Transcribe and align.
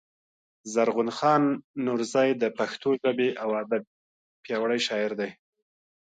زرغون 0.73 1.09
خان 1.17 1.43
نورزى 1.85 2.29
د 2.41 2.43
پښتو 2.57 2.89
ژبـي 3.01 3.29
او 3.43 3.49
ادب 3.63 3.83
پياوړی 4.43 4.79
شاعر 4.87 5.11
دﺉ. 5.19 5.31